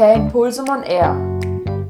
Per 0.00 0.14
Impulsum 0.14 0.66
on 0.70 0.82
Air, 0.82 1.14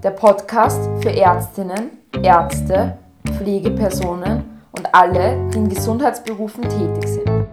der 0.02 0.10
Podcast 0.10 0.90
für 1.01 1.12
Ärztinnen, 1.12 1.92
Ärzte, 2.24 2.98
Pflegepersonen 3.37 4.62
und 4.72 4.92
alle, 4.92 5.48
die 5.51 5.58
in 5.58 5.69
Gesundheitsberufen 5.69 6.65
tätig 6.65 7.06
sind. 7.06 7.46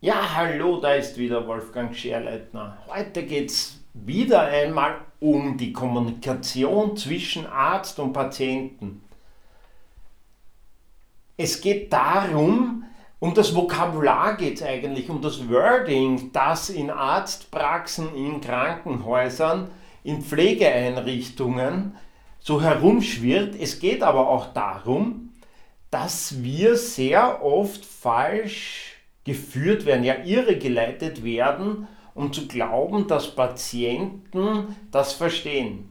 Ja, 0.00 0.34
hallo, 0.34 0.80
da 0.80 0.94
ist 0.94 1.18
wieder 1.18 1.46
Wolfgang 1.46 1.94
Scherleitner. 1.94 2.78
Heute 2.88 3.24
geht 3.24 3.50
es 3.50 3.80
wieder 3.92 4.40
einmal 4.40 4.94
um 5.20 5.58
die 5.58 5.74
Kommunikation 5.74 6.96
zwischen 6.96 7.46
Arzt 7.46 7.98
und 7.98 8.14
Patienten. 8.14 9.02
Es 11.36 11.60
geht 11.60 11.92
darum, 11.92 12.86
um 13.18 13.32
das 13.34 13.54
Vokabular 13.54 14.36
geht 14.36 14.56
es 14.56 14.62
eigentlich, 14.62 15.08
um 15.08 15.22
das 15.22 15.48
Wording, 15.48 16.30
das 16.32 16.68
in 16.68 16.90
Arztpraxen, 16.90 18.14
in 18.14 18.40
Krankenhäusern, 18.40 19.68
in 20.04 20.22
Pflegeeinrichtungen 20.22 21.96
so 22.38 22.60
herumschwirrt. 22.60 23.56
Es 23.58 23.80
geht 23.80 24.02
aber 24.02 24.28
auch 24.28 24.52
darum, 24.52 25.32
dass 25.90 26.42
wir 26.42 26.76
sehr 26.76 27.42
oft 27.42 27.84
falsch 27.84 28.96
geführt 29.24 29.86
werden, 29.86 30.04
ja 30.04 30.14
irregeleitet 30.22 31.24
werden, 31.24 31.88
um 32.14 32.32
zu 32.32 32.46
glauben, 32.46 33.08
dass 33.08 33.34
Patienten 33.34 34.76
das 34.90 35.12
verstehen. 35.12 35.90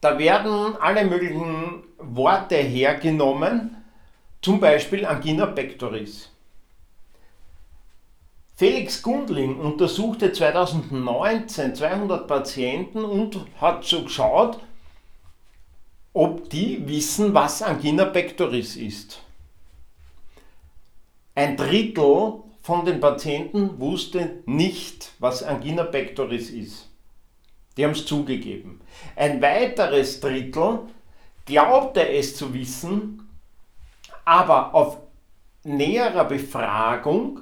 Da 0.00 0.18
werden 0.18 0.76
alle 0.80 1.04
möglichen 1.04 1.84
Worte 1.98 2.56
hergenommen, 2.56 3.76
zum 4.42 4.60
Beispiel 4.60 5.04
Angina 5.04 5.46
pectoris. 5.46 6.30
Felix 8.56 9.02
Gundling 9.02 9.58
untersuchte 9.58 10.32
2019 10.32 11.74
200 11.74 12.26
Patienten 12.26 13.04
und 13.04 13.46
hat 13.60 13.84
so 13.84 14.04
geschaut, 14.04 14.58
ob 16.12 16.50
die 16.50 16.86
wissen, 16.86 17.32
was 17.32 17.62
Angina 17.62 18.04
pectoris 18.04 18.76
ist. 18.76 19.22
Ein 21.34 21.56
Drittel 21.56 22.34
von 22.60 22.84
den 22.84 23.00
Patienten 23.00 23.78
wusste 23.80 24.42
nicht, 24.44 25.12
was 25.20 25.42
Angina 25.42 25.84
pectoris 25.84 26.50
ist. 26.50 26.88
Die 27.76 27.84
haben 27.84 27.92
es 27.92 28.04
zugegeben. 28.04 28.80
Ein 29.16 29.40
weiteres 29.40 30.20
Drittel 30.20 30.80
glaubte 31.46 32.06
es 32.06 32.36
zu 32.36 32.52
wissen, 32.52 33.29
aber 34.24 34.74
auf 34.74 34.98
näherer 35.64 36.24
Befragung 36.24 37.40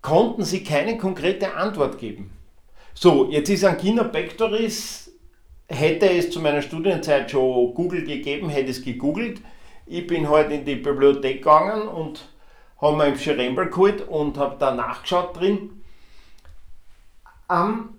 konnten 0.00 0.44
sie 0.44 0.64
keine 0.64 0.98
konkrete 0.98 1.54
Antwort 1.54 1.98
geben. 1.98 2.30
So, 2.94 3.30
jetzt 3.30 3.48
ist 3.48 3.64
Angina 3.64 4.04
pectoris, 4.04 5.12
hätte 5.68 6.10
es 6.10 6.30
zu 6.30 6.40
meiner 6.40 6.62
Studienzeit 6.62 7.30
schon 7.30 7.72
Google 7.74 8.04
gegeben, 8.04 8.48
hätte 8.48 8.70
es 8.70 8.82
gegoogelt. 8.82 9.40
Ich 9.86 10.06
bin 10.06 10.28
heute 10.28 10.54
in 10.54 10.64
die 10.64 10.76
Bibliothek 10.76 11.38
gegangen 11.38 11.88
und 11.88 12.28
habe 12.80 12.96
mir 12.96 13.06
im 13.06 13.18
Schrembel 13.18 13.70
geholt 13.70 14.06
und 14.08 14.36
habe 14.38 14.56
da 14.58 14.74
nachgeschaut 14.74 15.38
drin. 15.38 15.82
Ähm, 17.50 17.90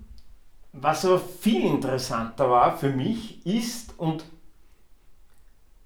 was 0.73 1.05
aber 1.05 1.19
viel 1.19 1.63
interessanter 1.65 2.49
war 2.49 2.77
für 2.77 2.89
mich 2.89 3.45
ist, 3.45 3.97
und 3.97 4.25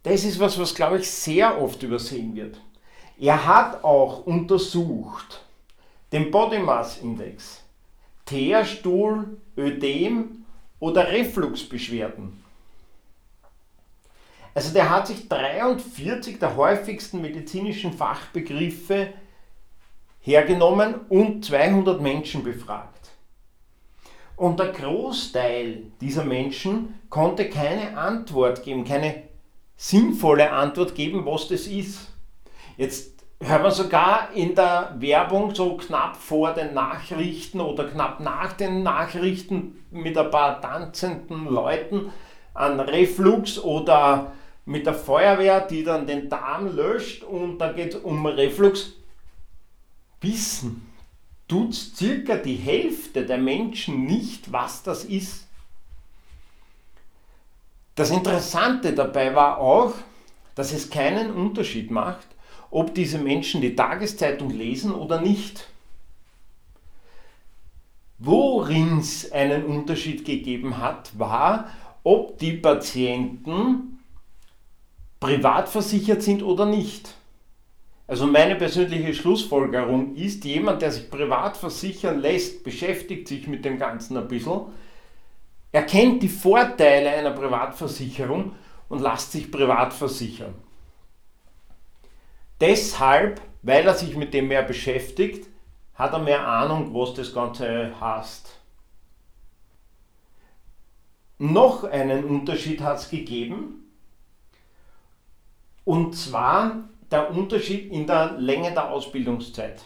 das 0.07 0.23
ist 0.23 0.39
was, 0.39 0.57
was 0.59 0.73
glaube 0.73 0.99
ich 0.99 1.09
sehr 1.09 1.61
oft 1.61 1.83
übersehen 1.83 2.35
wird. 2.35 2.61
Er 3.19 3.45
hat 3.45 3.83
auch 3.83 4.25
untersucht 4.25 5.43
den 6.11 6.31
Body 6.31 6.59
Mass 6.59 6.99
Index, 6.99 7.63
Teerstuhl, 8.25 9.37
Ödem 9.57 10.45
oder 10.79 11.11
Refluxbeschwerden. 11.11 12.43
Also 14.53 14.73
der 14.73 14.89
hat 14.89 15.07
sich 15.07 15.27
43 15.27 16.39
der 16.39 16.55
häufigsten 16.55 17.21
medizinischen 17.21 17.93
Fachbegriffe 17.93 19.13
hergenommen 20.21 20.95
und 21.09 21.45
200 21.45 22.01
Menschen 22.01 22.43
befragt. 22.43 23.11
Und 24.35 24.59
der 24.59 24.71
Großteil 24.71 25.83
dieser 25.99 26.23
Menschen 26.23 26.99
konnte 27.09 27.49
keine 27.49 27.97
Antwort 27.97 28.63
geben, 28.63 28.83
keine 28.83 29.26
sinnvolle 29.77 30.51
Antwort 30.51 30.95
geben, 30.95 31.25
was 31.25 31.47
das 31.47 31.67
ist. 31.67 32.11
Jetzt 32.75 33.23
hört 33.39 33.61
man 33.61 33.71
sogar 33.71 34.29
in 34.33 34.55
der 34.55 34.95
Werbung 34.97 35.53
so 35.53 35.77
knapp 35.77 36.17
vor 36.17 36.53
den 36.53 36.73
Nachrichten 36.73 37.61
oder 37.61 37.87
knapp 37.87 38.19
nach 38.19 38.53
den 38.53 38.83
Nachrichten 38.83 39.83
mit 39.91 40.17
ein 40.17 40.31
paar 40.31 40.59
tanzenden 40.59 41.45
Leuten 41.45 42.11
an 42.53 42.79
Reflux 42.79 43.59
oder 43.59 44.33
mit 44.65 44.85
der 44.85 44.95
Feuerwehr, 44.95 45.61
die 45.61 45.83
dann 45.83 46.07
den 46.07 46.27
Darm 46.27 46.75
löscht 46.75 47.23
und 47.23 47.59
da 47.59 47.71
geht 47.71 47.93
es 47.93 48.01
um 48.01 48.25
Reflux. 48.25 48.93
Wissen 50.19 50.91
tut 51.47 51.73
circa 51.73 52.35
die 52.35 52.55
Hälfte 52.55 53.25
der 53.25 53.37
Menschen 53.37 54.05
nicht, 54.05 54.51
was 54.51 54.83
das 54.83 55.05
ist. 55.05 55.46
Das 57.97 58.11
Interessante 58.11 58.93
dabei 58.93 59.33
war 59.33 59.57
auch, 59.57 59.91
dass 60.53 60.71
es 60.71 60.91
keinen 60.91 61.31
Unterschied 61.31 61.89
macht, 61.89 62.27
ob 62.69 62.93
diese 62.93 63.17
Menschen 63.17 63.59
die 63.59 63.75
Tageszeitung 63.75 64.51
lesen 64.51 64.93
oder 64.93 65.19
nicht. 65.19 65.67
Worin 68.19 68.99
es 68.99 69.31
einen 69.31 69.65
Unterschied 69.65 70.25
gegeben 70.25 70.77
hat, 70.77 71.17
war, 71.17 71.71
ob 72.03 72.37
die 72.37 72.53
Patienten 72.53 73.97
privat 75.19 75.67
versichert 75.67 76.21
sind 76.21 76.43
oder 76.43 76.67
nicht. 76.67 77.15
Also 78.05 78.27
meine 78.27 78.57
persönliche 78.57 79.15
Schlussfolgerung 79.15 80.15
ist, 80.15 80.45
jemand, 80.45 80.83
der 80.83 80.91
sich 80.91 81.09
privat 81.09 81.57
versichern 81.57 82.19
lässt, 82.19 82.63
beschäftigt 82.63 83.27
sich 83.27 83.47
mit 83.47 83.65
dem 83.65 83.79
Ganzen 83.79 84.17
ein 84.17 84.27
bisschen 84.27 84.67
er 85.77 85.83
kennt 85.83 86.23
die 86.23 86.27
Vorteile 86.27 87.11
einer 87.11 87.29
Privatversicherung 87.29 88.55
und 88.89 88.99
lässt 88.99 89.31
sich 89.31 89.51
privat 89.51 89.93
versichern. 89.93 90.55
Deshalb, 92.59 93.39
weil 93.61 93.85
er 93.85 93.93
sich 93.93 94.17
mit 94.17 94.33
dem 94.33 94.47
mehr 94.47 94.63
beschäftigt, 94.63 95.47
hat 95.93 96.13
er 96.13 96.19
mehr 96.19 96.47
Ahnung, 96.47 96.95
was 96.95 97.13
das 97.13 97.31
Ganze 97.31 97.93
heißt. 98.01 98.59
Noch 101.37 101.83
einen 101.83 102.23
Unterschied 102.23 102.81
hat 102.81 102.97
es 102.97 103.11
gegeben, 103.11 103.91
und 105.85 106.15
zwar 106.15 106.89
der 107.11 107.29
Unterschied 107.29 107.91
in 107.91 108.07
der 108.07 108.31
Länge 108.39 108.71
der 108.71 108.89
Ausbildungszeit. 108.89 109.83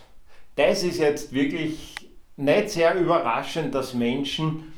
Das 0.56 0.84
ist 0.84 1.00
jetzt 1.00 1.34
wirklich 1.34 2.10
nicht 2.38 2.70
sehr 2.70 2.96
überraschend, 2.96 3.76
dass 3.76 3.94
Menschen 3.94 4.71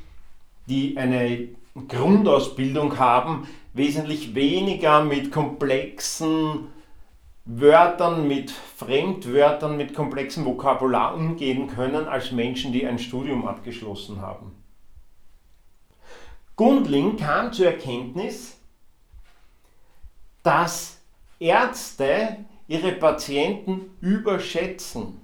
die 0.68 0.98
eine 0.98 1.50
Grundausbildung 1.88 3.00
haben, 3.00 3.48
wesentlich 3.74 4.36
weniger 4.36 5.04
mit 5.04 5.32
komplexen 5.32 6.68
Wörtern, 7.46 8.28
mit 8.28 8.52
Fremdwörtern, 8.52 9.76
mit 9.76 9.94
komplexem 9.94 10.46
Vokabular 10.46 11.16
umgehen 11.16 11.68
können 11.68 12.08
als 12.08 12.32
Menschen, 12.32 12.72
die 12.72 12.86
ein 12.86 13.00
Studium 13.00 13.46
abgeschlossen 13.46 14.22
haben. 14.22 14.52
Gundling 16.56 17.18
kam 17.18 17.52
zur 17.52 17.66
Erkenntnis, 17.66 18.58
dass 20.44 21.00
Ärzte 21.40 22.38
ihre 22.68 22.92
Patienten 22.94 23.90
überschätzen. 24.00 25.20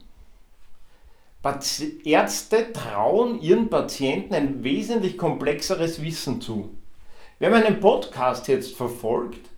Ärzte 2.03 2.73
trauen 2.73 3.41
ihren 3.41 3.69
Patienten 3.69 4.33
ein 4.33 4.63
wesentlich 4.63 5.17
komplexeres 5.17 6.01
Wissen 6.01 6.41
zu. 6.41 6.77
Wer 7.39 7.49
meinen 7.49 7.79
Podcast 7.79 8.49
jetzt 8.49 8.75
verfolgt, 8.75 9.49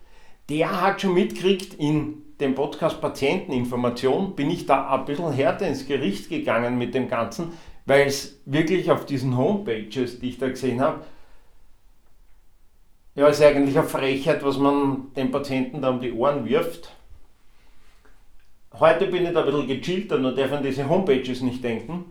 der 0.50 0.82
hat 0.82 1.02
schon 1.02 1.16
mitgekriegt, 1.16 1.74
in 1.74 2.22
dem 2.40 2.54
Podcast 2.54 3.02
Patienteninformation 3.02 4.36
bin 4.36 4.52
ich 4.52 4.68
da 4.68 4.90
ein 4.90 5.06
bisschen 5.06 5.32
härter 5.32 5.68
ins 5.68 5.88
Gericht 5.88 6.30
gegangen 6.30 6.78
mit 6.78 6.94
dem 6.94 7.08
Ganzen, 7.08 7.54
weil 7.86 8.06
es 8.06 8.40
wirklich 8.46 8.92
auf 8.92 9.06
diesen 9.06 9.36
Homepages, 9.36 10.20
die 10.20 10.30
ich 10.30 10.38
da 10.38 10.50
gesehen 10.50 10.82
habe, 10.82 11.04
ja, 13.16 13.28
ist 13.28 13.42
eigentlich 13.42 13.78
eine 13.78 13.88
Frechheit, 13.88 14.44
was 14.44 14.58
man 14.58 15.14
den 15.16 15.32
Patienten 15.32 15.82
da 15.82 15.90
um 15.90 16.00
die 16.00 16.14
Ohren 16.14 16.46
wirft. 16.46 16.96
Heute 18.80 19.08
bin 19.08 19.26
ich 19.26 19.34
da 19.34 19.42
ein 19.42 19.46
bisschen 19.46 19.68
gechillter 19.68 20.16
und 20.16 20.36
darf 20.36 20.52
an 20.52 20.64
diese 20.64 20.88
Homepages 20.88 21.42
nicht 21.42 21.64
denken. 21.64 22.06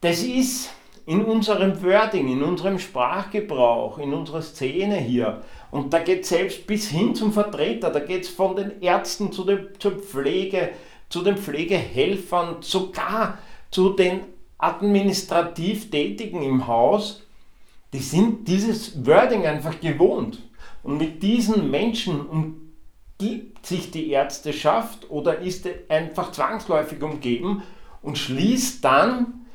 Das 0.00 0.22
ist 0.22 0.70
in 1.06 1.24
unserem 1.24 1.82
Wording, 1.82 2.28
in 2.28 2.42
unserem 2.42 2.78
Sprachgebrauch, 2.78 3.98
in 3.98 4.12
unserer 4.12 4.42
Szene 4.42 4.96
hier. 4.96 5.42
Und 5.70 5.92
da 5.92 6.00
geht 6.00 6.22
es 6.22 6.28
selbst 6.28 6.66
bis 6.66 6.88
hin 6.90 7.14
zum 7.14 7.32
Vertreter, 7.32 7.90
da 7.90 8.00
geht 8.00 8.24
es 8.24 8.28
von 8.28 8.56
den 8.56 8.80
Ärzten 8.82 9.32
zu 9.32 9.44
der, 9.44 9.74
zur 9.78 9.92
Pflege, 9.92 10.70
zu 11.08 11.22
den 11.22 11.36
Pflegehelfern, 11.36 12.56
sogar 12.60 13.38
zu 13.70 13.90
den 13.90 14.20
administrativ 14.58 15.90
Tätigen 15.90 16.42
im 16.42 16.66
Haus, 16.66 17.22
die 17.92 17.98
sind 17.98 18.46
dieses 18.48 19.04
Wording 19.04 19.46
einfach 19.46 19.80
gewohnt. 19.80 20.38
Und 20.82 20.98
mit 20.98 21.22
diesen 21.22 21.70
Menschen 21.70 22.61
umgibt 23.22 23.66
sich 23.66 23.90
die 23.90 24.10
Ärzteschaft 24.10 25.10
oder 25.10 25.38
ist 25.38 25.68
einfach 25.88 26.32
zwangsläufig 26.32 27.02
umgeben 27.02 27.62
und 28.02 28.18
schließt 28.18 28.84
dann 28.84 29.46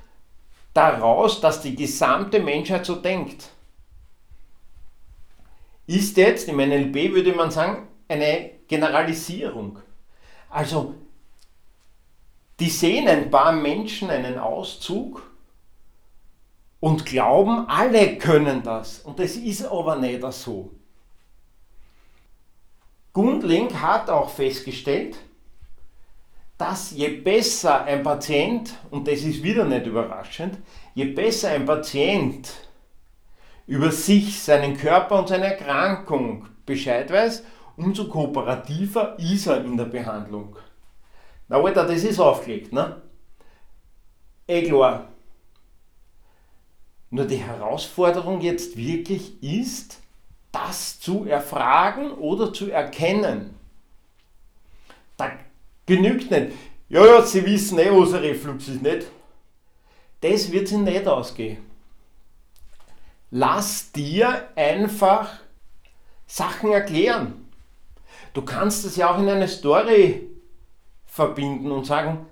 daraus, 0.74 1.42
dass 1.42 1.62
die 1.62 1.76
gesamte 1.76 2.40
Menschheit 2.40 2.86
so 2.86 2.96
denkt. 2.96 3.50
Ist 5.86 6.18
jetzt 6.18 6.48
im 6.48 6.58
NLP, 6.58 7.14
würde 7.14 7.34
man 7.34 7.52
sagen, 7.52 7.88
eine 8.08 8.52
Generalisierung. 8.68 9.80
Also, 10.50 10.96
die 12.60 12.70
sehen 12.70 13.08
ein 13.08 13.30
paar 13.30 13.52
Menschen 13.52 14.10
einen 14.10 14.38
Auszug 14.38 15.30
und 16.80 17.06
glauben, 17.06 17.68
alle 17.68 18.18
können 18.18 18.64
das. 18.64 19.00
Und 19.00 19.20
das 19.20 19.36
ist 19.36 19.66
aber 19.66 19.96
nicht 19.98 20.22
so. 20.34 20.72
Gundling 23.18 23.82
hat 23.82 24.12
auch 24.12 24.30
festgestellt, 24.30 25.18
dass 26.56 26.92
je 26.92 27.08
besser 27.08 27.84
ein 27.86 28.04
Patient, 28.04 28.72
und 28.92 29.08
das 29.08 29.22
ist 29.22 29.42
wieder 29.42 29.66
nicht 29.66 29.88
überraschend, 29.88 30.60
je 30.94 31.06
besser 31.06 31.50
ein 31.50 31.66
Patient 31.66 32.48
über 33.66 33.92
sich, 33.92 34.40
seinen 34.40 34.78
Körper 34.78 35.18
und 35.18 35.30
seine 35.30 35.46
Erkrankung 35.46 36.46
Bescheid 36.64 37.12
weiß, 37.12 37.44
umso 37.76 38.08
kooperativer 38.08 39.18
ist 39.18 39.48
er 39.48 39.66
in 39.66 39.78
der 39.78 39.86
Behandlung. 39.86 40.56
Na 41.48 41.58
Alter, 41.58 41.88
das 41.88 42.04
ist 42.04 42.20
aufgelegt, 42.20 42.72
ne? 42.72 43.02
Eh 44.46 44.62
klar. 44.62 45.08
Nur 47.10 47.26
die 47.26 47.38
Herausforderung 47.38 48.42
jetzt 48.42 48.78
wirklich 48.78 49.42
ist, 49.42 50.04
das 50.58 51.00
zu 51.00 51.26
erfragen 51.26 52.12
oder 52.12 52.52
zu 52.54 52.72
erkennen. 52.72 53.56
Da 55.18 55.32
genügt 55.86 56.32
nicht. 56.32 56.54
Ja, 56.90 57.06
ja, 57.06 57.22
Sie 57.22 57.46
wissen 57.46 57.80
eh, 57.80 57.90
ein 57.90 57.96
Reflux 57.96 58.68
ist, 58.68 58.82
nicht? 58.82 59.08
Das 60.22 60.52
wird 60.52 60.68
sich 60.68 60.78
nicht 60.78 61.08
ausgehen. 61.08 61.58
Lass 63.30 63.92
dir 63.92 64.48
einfach 64.56 65.40
Sachen 66.26 66.72
erklären. 66.72 67.50
Du 68.34 68.42
kannst 68.42 68.86
es 68.86 68.96
ja 68.96 69.14
auch 69.14 69.20
in 69.20 69.30
eine 69.30 69.48
Story 69.48 70.28
verbinden 71.06 71.72
und 71.72 71.86
sagen, 71.86 72.26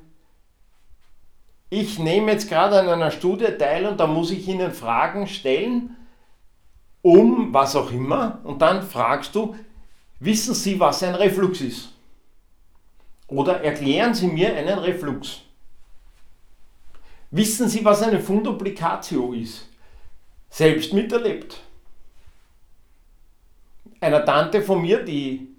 ich 1.70 2.00
nehme 2.00 2.32
jetzt 2.32 2.48
gerade 2.48 2.80
an 2.80 2.88
einer 2.88 3.12
Studie 3.12 3.58
teil 3.58 3.86
und 3.86 4.00
da 4.00 4.08
muss 4.08 4.32
ich 4.32 4.48
Ihnen 4.48 4.72
Fragen 4.72 5.28
stellen, 5.28 5.96
um 7.06 7.54
was 7.54 7.76
auch 7.76 7.92
immer, 7.92 8.40
und 8.44 8.64
dann 8.64 8.82
fragst 8.82 9.36
du, 9.36 9.56
wissen 10.20 10.56
Sie, 10.56 10.80
was 10.80 11.04
ein 11.04 11.14
Reflux 11.14 11.62
ist? 11.62 11.94
Oder 13.28 13.64
erklären 13.64 14.16
Sie 14.16 14.26
mir 14.26 14.56
einen 14.56 14.80
Reflux. 14.80 15.42
Wissen 17.30 17.70
Sie, 17.70 17.86
was 17.86 18.02
eine 18.02 18.20
Funduplicatio 18.20 19.34
ist? 19.34 19.70
Selbst 20.50 20.94
miterlebt. 20.94 21.62
Einer 24.02 24.26
Tante 24.26 24.64
von 24.64 24.82
mir, 24.82 25.04
die, 25.04 25.50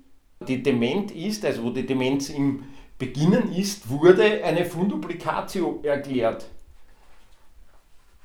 die 0.40 0.60
dement 0.60 1.12
ist, 1.12 1.44
also 1.44 1.62
wo 1.62 1.70
die 1.70 1.86
Demenz 1.86 2.28
im 2.28 2.64
Beginnen 2.98 3.52
ist, 3.52 3.88
wurde 3.88 4.42
eine 4.42 4.64
Funduplicatio 4.64 5.78
erklärt. 5.84 6.46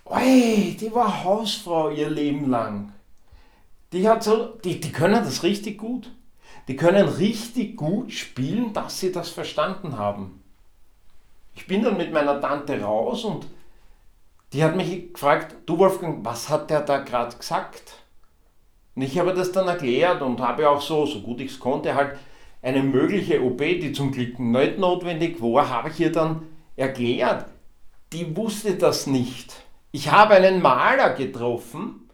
Oi, 0.06 0.76
die 0.80 0.92
war 0.92 1.24
Hausfrau 1.24 1.92
ihr 1.92 2.10
Leben 2.10 2.50
lang. 2.50 2.94
Die, 3.94 4.08
hat 4.08 4.24
so, 4.24 4.56
die, 4.64 4.80
die 4.80 4.92
können 4.92 5.24
das 5.24 5.44
richtig 5.44 5.78
gut. 5.78 6.12
Die 6.68 6.76
können 6.76 7.08
richtig 7.08 7.76
gut 7.76 8.12
spielen, 8.14 8.74
dass 8.74 9.00
sie 9.00 9.12
das 9.12 9.30
verstanden 9.30 9.98
haben. 9.98 10.42
Ich 11.56 11.68
bin 11.68 11.84
dann 11.84 11.98
mit 11.98 12.14
meiner 12.14 12.40
Tante 12.40 12.82
raus 12.82 13.26
und 13.26 13.48
die 14.54 14.64
hat 14.64 14.76
mich 14.76 15.14
gefragt, 15.14 15.56
du 15.66 15.78
Wolfgang, 15.78 16.24
was 16.24 16.50
hat 16.50 16.70
der 16.70 16.82
da 16.82 17.00
gerade 17.00 17.36
gesagt? 17.36 17.94
Und 18.96 19.02
ich 19.02 19.18
habe 19.20 19.34
das 19.34 19.52
dann 19.52 19.68
erklärt 19.68 20.22
und 20.22 20.40
habe 20.40 20.70
auch 20.70 20.82
so, 20.82 21.06
so 21.06 21.22
gut 21.22 21.42
ich 21.42 21.52
es 21.52 21.60
konnte, 21.60 21.96
halt 21.96 22.18
eine 22.62 22.84
mögliche 22.84 23.42
OP, 23.42 23.60
die 23.60 23.94
zum 23.94 24.12
Glück 24.12 24.40
nicht 24.40 24.78
notwendig 24.78 25.42
war, 25.42 25.70
habe 25.70 25.90
ich 25.90 26.00
ihr 26.00 26.12
dann 26.12 26.48
erklärt. 26.76 27.46
Die 28.14 28.36
wusste 28.36 28.76
das 28.76 29.08
nicht. 29.08 29.54
Ich 29.92 30.12
habe 30.12 30.36
einen 30.36 30.62
Maler 30.62 31.14
getroffen, 31.14 32.10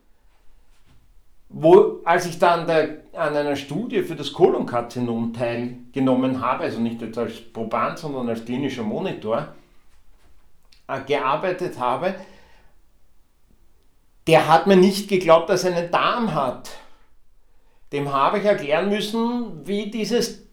wo, 1.50 2.02
als 2.04 2.26
ich 2.26 2.40
dann 2.40 2.68
der, 2.68 3.04
an 3.14 3.36
einer 3.36 3.56
Studie 3.56 4.04
für 4.04 4.16
das 4.16 4.34
Kolonkarzinom 4.34 5.34
teilgenommen 5.34 6.42
habe, 6.42 6.64
also 6.64 6.80
nicht 6.80 7.02
jetzt 7.02 7.18
als 7.18 7.42
Proband, 7.54 8.00
sondern 8.00 8.30
als 8.30 8.44
klinischer 8.44 8.84
Monitor, 8.84 9.56
äh, 10.88 11.02
gearbeitet 11.02 11.80
habe, 11.80 12.16
der 14.28 14.48
hat 14.48 14.68
mir 14.68 14.76
nicht 14.76 15.08
geglaubt, 15.08 15.50
dass 15.50 15.64
er 15.64 15.76
einen 15.76 15.90
Darm 15.92 16.34
hat 16.34 16.70
dem 17.92 18.12
habe 18.12 18.40
ich 18.40 18.46
erklären 18.46 18.90
müssen, 18.90 19.66
wie 19.66 19.90
dieses 19.90 20.44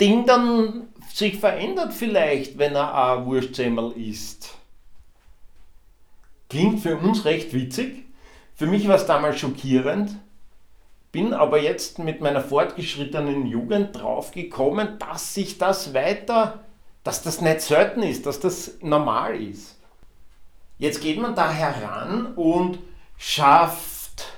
Ding 0.00 0.26
dann 0.26 0.88
sich 1.12 1.38
verändert 1.38 1.92
vielleicht, 1.92 2.58
wenn 2.58 2.74
er 2.74 2.94
ein 2.94 3.26
Wurstsemmel 3.26 3.92
isst. 3.92 4.56
Klingt 6.48 6.80
für 6.80 6.96
uns 6.96 7.24
recht 7.24 7.52
witzig. 7.52 8.04
Für 8.54 8.66
mich 8.66 8.88
war 8.88 8.96
es 8.96 9.06
damals 9.06 9.38
schockierend. 9.38 10.16
Bin 11.12 11.34
aber 11.34 11.60
jetzt 11.60 11.98
mit 11.98 12.20
meiner 12.20 12.40
fortgeschrittenen 12.40 13.46
Jugend 13.46 13.96
drauf 13.96 14.30
gekommen, 14.30 14.96
dass 14.98 15.34
sich 15.34 15.58
das 15.58 15.92
weiter, 15.92 16.60
dass 17.02 17.22
das 17.22 17.40
nicht 17.40 17.62
selten 17.62 18.02
ist, 18.02 18.26
dass 18.26 18.38
das 18.38 18.78
normal 18.80 19.40
ist. 19.40 19.76
Jetzt 20.78 21.02
geht 21.02 21.20
man 21.20 21.34
da 21.34 21.50
heran 21.50 22.34
und 22.36 22.78
schafft 23.18 24.32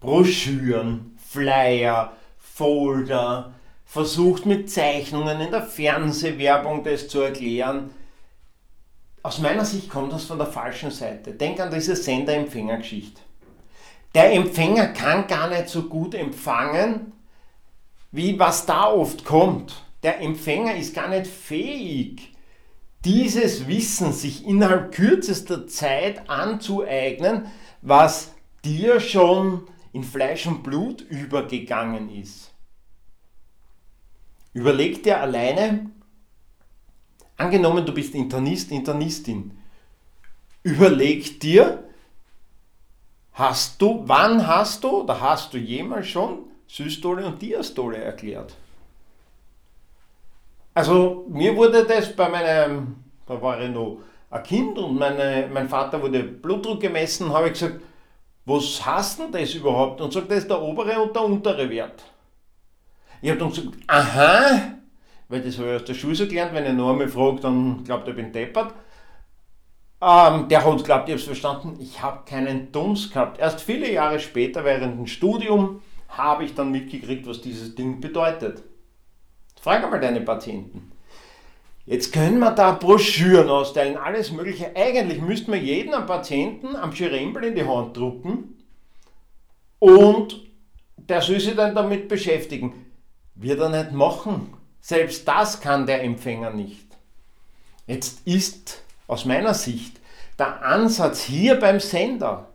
Broschüren, 0.00 1.18
Flyer, 1.18 2.12
Folder, 2.38 3.52
versucht 3.84 4.44
mit 4.44 4.70
Zeichnungen 4.70 5.40
in 5.40 5.50
der 5.50 5.62
Fernsehwerbung 5.62 6.84
das 6.84 7.08
zu 7.08 7.20
erklären. 7.20 7.90
Aus 9.22 9.38
meiner 9.38 9.64
Sicht 9.64 9.88
kommt 9.88 10.12
das 10.12 10.24
von 10.24 10.38
der 10.38 10.46
falschen 10.46 10.90
Seite. 10.90 11.32
Denk 11.32 11.58
an 11.58 11.72
diese 11.72 11.96
Sender-Empfänger-Geschichte. 11.96 13.20
Der 14.16 14.32
Empfänger 14.32 14.94
kann 14.94 15.26
gar 15.26 15.50
nicht 15.50 15.68
so 15.68 15.90
gut 15.90 16.14
empfangen, 16.14 17.12
wie 18.12 18.38
was 18.38 18.64
da 18.64 18.86
oft 18.86 19.26
kommt. 19.26 19.84
Der 20.02 20.22
Empfänger 20.22 20.74
ist 20.74 20.94
gar 20.94 21.08
nicht 21.08 21.26
fähig, 21.26 22.34
dieses 23.04 23.68
Wissen 23.68 24.14
sich 24.14 24.46
innerhalb 24.46 24.92
kürzester 24.92 25.66
Zeit 25.66 26.30
anzueignen, 26.30 27.48
was 27.82 28.32
dir 28.64 29.00
schon 29.00 29.68
in 29.92 30.02
Fleisch 30.02 30.46
und 30.46 30.62
Blut 30.62 31.02
übergegangen 31.02 32.08
ist. 32.08 32.54
Überleg 34.54 35.02
dir 35.02 35.20
alleine, 35.20 35.90
angenommen 37.36 37.84
du 37.84 37.92
bist 37.92 38.14
Internist, 38.14 38.70
Internistin, 38.70 39.58
überleg 40.62 41.38
dir, 41.38 41.85
hast 43.36 43.80
du, 43.80 44.02
wann 44.06 44.46
hast 44.46 44.82
du 44.82 45.02
oder 45.02 45.20
hast 45.20 45.52
du 45.52 45.58
jemals 45.58 46.08
schon 46.08 46.44
Systole 46.66 47.24
und 47.26 47.40
Diastole 47.40 47.98
erklärt? 47.98 48.56
Also 50.74 51.26
mir 51.28 51.54
wurde 51.54 51.84
das 51.84 52.14
bei 52.16 52.28
meinem, 52.28 52.96
da 53.26 53.40
war 53.40 53.60
ich 53.60 53.70
noch 53.70 53.98
ein 54.30 54.42
Kind 54.42 54.78
und 54.78 54.98
meine, 54.98 55.48
mein 55.52 55.68
Vater 55.68 56.00
wurde 56.02 56.22
Blutdruck 56.22 56.80
gemessen, 56.80 57.32
habe 57.32 57.48
ich 57.48 57.52
gesagt, 57.52 57.80
was 58.46 58.84
heißt 58.84 59.20
denn 59.20 59.32
das 59.32 59.54
überhaupt? 59.54 60.00
Und 60.00 60.12
sagt, 60.12 60.30
das 60.30 60.38
ist 60.38 60.50
der 60.50 60.60
obere 60.60 61.00
und 61.00 61.14
der 61.14 61.22
untere 61.22 61.68
Wert. 61.68 62.04
Ich 63.20 63.30
habe 63.30 63.38
dann 63.38 63.50
gesagt, 63.50 63.68
aha, 63.86 64.76
weil 65.28 65.42
das 65.42 65.58
habe 65.58 65.70
ich 65.70 65.76
aus 65.76 65.84
der 65.84 65.94
Schule 65.94 66.14
so 66.14 66.26
gelernt, 66.26 66.54
wenn 66.54 66.64
ich 66.64 66.72
noch 66.72 66.90
einmal 66.90 67.08
frage, 67.08 67.40
dann 67.40 67.84
glaubt 67.84 68.06
er, 68.06 68.10
ich 68.10 68.16
bin 68.16 68.32
deppert. 68.32 68.72
Ähm, 70.00 70.48
der 70.48 70.64
hat 70.64 70.84
glaubt, 70.84 71.08
ich 71.08 71.12
habe 71.12 71.20
es 71.20 71.24
verstanden, 71.24 71.78
ich 71.80 72.02
habe 72.02 72.24
keinen 72.26 72.70
Dunst 72.70 73.12
gehabt. 73.12 73.38
Erst 73.38 73.60
viele 73.60 73.90
Jahre 73.90 74.20
später, 74.20 74.64
während 74.64 74.98
dem 74.98 75.06
Studium, 75.06 75.80
habe 76.08 76.44
ich 76.44 76.54
dann 76.54 76.70
mitgekriegt, 76.70 77.26
was 77.26 77.40
dieses 77.40 77.74
Ding 77.74 78.00
bedeutet. 78.00 78.62
Frag 79.60 79.82
einmal 79.82 80.00
deine 80.00 80.20
Patienten. 80.20 80.92
Jetzt 81.86 82.12
können 82.12 82.40
wir 82.40 82.50
da 82.50 82.72
Broschüren 82.72 83.48
austeilen, 83.48 83.96
alles 83.96 84.32
Mögliche. 84.32 84.74
Eigentlich 84.74 85.20
müssten 85.20 85.52
wir 85.52 85.60
jeden 85.60 85.94
am 85.94 86.06
Patienten 86.06 86.74
am 86.74 86.92
Schirembel 86.92 87.44
in 87.44 87.54
die 87.54 87.64
Hand 87.64 87.96
drucken 87.96 88.56
und 89.78 90.40
der 90.96 91.22
soll 91.22 91.38
sich 91.38 91.54
dann 91.54 91.74
damit 91.74 92.08
beschäftigen. 92.08 92.86
Wird 93.36 93.60
er 93.60 93.68
nicht 93.68 93.92
machen. 93.92 94.52
Selbst 94.80 95.28
das 95.28 95.60
kann 95.60 95.86
der 95.86 96.02
Empfänger 96.02 96.50
nicht. 96.50 96.86
Jetzt 97.86 98.26
ist 98.26 98.82
aus 99.06 99.24
meiner 99.24 99.54
Sicht 99.54 100.00
der 100.38 100.64
Ansatz 100.64 101.22
hier 101.22 101.58
beim 101.58 101.80
Sender, 101.80 102.48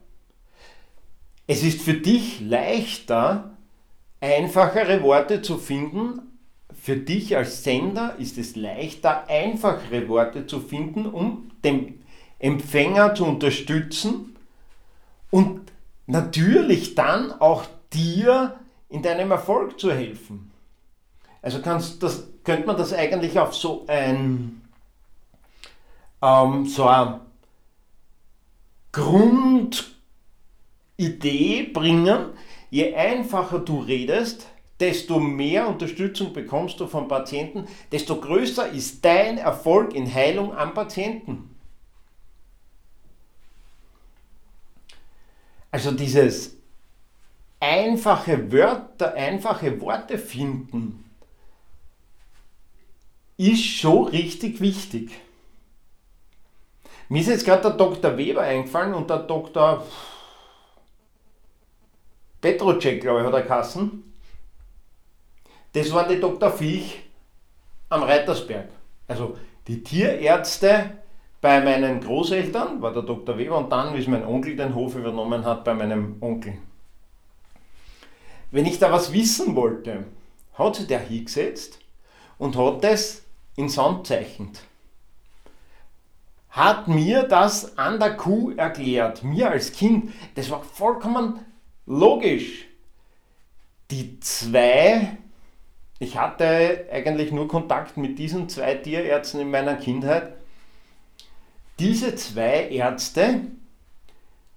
es 1.47 1.63
ist 1.63 1.81
für 1.81 1.95
dich 1.95 2.39
leichter, 2.39 3.51
einfachere 4.21 5.01
Worte 5.03 5.41
zu 5.41 5.57
finden. 5.57 6.21
Für 6.81 6.95
dich 6.95 7.35
als 7.35 7.63
Sender 7.63 8.15
ist 8.19 8.37
es 8.37 8.55
leichter, 8.55 9.27
einfachere 9.27 10.07
Worte 10.07 10.47
zu 10.47 10.61
finden, 10.61 11.05
um 11.05 11.51
den 11.63 12.01
Empfänger 12.39 13.15
zu 13.15 13.25
unterstützen 13.25 14.37
und 15.29 15.71
natürlich 16.07 16.95
dann 16.95 17.33
auch 17.33 17.65
dir 17.91 18.59
in 18.89 19.01
deinem 19.01 19.31
Erfolg 19.31 19.79
zu 19.79 19.91
helfen. 19.91 20.51
Also 21.41 21.61
kannst 21.61 22.01
das, 22.01 22.27
könnte 22.43 22.67
man 22.67 22.77
das 22.77 22.93
eigentlich 22.93 23.37
auf 23.37 23.55
so 23.55 23.85
ein 23.87 24.60
ähm, 26.21 26.65
so 26.65 26.87
eine 26.87 27.21
Grundidee 28.91 29.83
bringen. 31.73 32.33
Je 32.69 32.93
einfacher 32.95 33.59
du 33.59 33.79
redest, 33.79 34.47
desto 34.79 35.19
mehr 35.19 35.67
Unterstützung 35.67 36.33
bekommst 36.33 36.79
du 36.79 36.87
vom 36.87 37.07
Patienten, 37.07 37.67
desto 37.91 38.19
größer 38.19 38.69
ist 38.69 39.05
dein 39.05 39.37
Erfolg 39.37 39.93
in 39.93 40.11
Heilung 40.11 40.55
am 40.55 40.73
Patienten. 40.73 41.55
Also 45.69 45.91
dieses 45.91 46.57
einfache 47.59 48.51
Wörter, 48.51 49.13
einfache 49.13 49.79
Worte 49.79 50.17
finden, 50.17 51.05
ist 53.37 53.63
schon 53.63 54.07
richtig 54.07 54.59
wichtig. 54.59 55.11
Mir 57.11 57.19
ist 57.19 57.27
jetzt 57.27 57.43
gerade 57.43 57.63
der 57.63 57.71
Dr. 57.71 58.15
Weber 58.15 58.39
eingefallen 58.39 58.93
und 58.93 59.09
der 59.09 59.17
Dr. 59.17 59.85
Petrocek, 62.39 63.01
glaube 63.01 63.19
ich, 63.19 63.25
hat 63.25 63.33
er 63.33 63.41
Kassen. 63.41 64.13
Das 65.73 65.91
war 65.91 66.07
die 66.07 66.21
Dr. 66.21 66.49
Viech 66.49 67.01
am 67.89 68.03
Reitersberg. 68.03 68.69
Also 69.09 69.37
die 69.67 69.83
Tierärzte 69.83 70.91
bei 71.41 71.59
meinen 71.59 71.99
Großeltern 71.99 72.81
war 72.81 72.93
der 72.93 73.03
Dr. 73.03 73.37
Weber 73.37 73.57
und 73.57 73.69
dann, 73.73 73.93
wie 73.93 73.99
es 73.99 74.07
mein 74.07 74.25
Onkel 74.25 74.55
den 74.55 74.73
Hof 74.73 74.95
übernommen 74.95 75.43
hat, 75.43 75.65
bei 75.65 75.73
meinem 75.73 76.15
Onkel. 76.21 76.59
Wenn 78.51 78.65
ich 78.65 78.79
da 78.79 78.89
was 78.89 79.11
wissen 79.11 79.57
wollte, 79.57 80.05
hat 80.53 80.77
sich 80.77 80.87
der 80.87 80.99
hingesetzt 80.99 81.77
und 82.37 82.55
hat 82.55 82.85
das 82.85 83.23
in 83.57 83.67
Sand 83.67 84.07
zeichnet. 84.07 84.61
Hat 86.51 86.87
mir 86.87 87.23
das 87.23 87.77
an 87.77 87.99
der 87.99 88.15
Kuh 88.15 88.51
erklärt, 88.51 89.23
mir 89.23 89.49
als 89.49 89.71
Kind. 89.71 90.11
Das 90.35 90.49
war 90.49 90.63
vollkommen 90.63 91.39
logisch. 91.85 92.67
Die 93.89 94.19
zwei, 94.19 95.17
ich 95.99 96.17
hatte 96.17 96.87
eigentlich 96.91 97.31
nur 97.31 97.47
Kontakt 97.47 97.97
mit 97.97 98.19
diesen 98.19 98.47
zwei 98.47 98.75
Tierärzten 98.75 99.41
in 99.41 99.51
meiner 99.51 99.75
Kindheit 99.75 100.33
diese 101.81 102.13
zwei 102.13 102.67
Ärzte 102.69 103.41